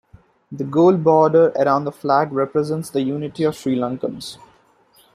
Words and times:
The 0.51 0.63
Gold 0.63 1.03
border 1.03 1.49
around 1.55 1.83
the 1.85 1.91
flag 1.91 2.31
represents 2.33 2.89
the 2.89 3.01
unity 3.03 3.43
of 3.43 3.55
Sri 3.55 3.75
Lankans. 3.77 4.39